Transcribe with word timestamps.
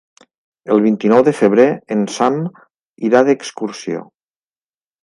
El 0.75 0.81
vint-i-nou 0.85 1.21
de 1.27 1.33
febrer 1.41 1.67
en 1.97 2.03
Sam 2.17 2.41
irà 3.11 3.23
d'excursió. 3.31 4.05